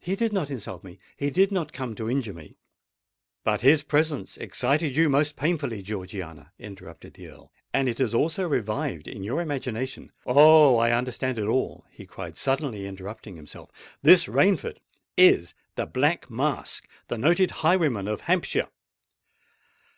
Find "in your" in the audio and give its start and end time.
9.08-9.40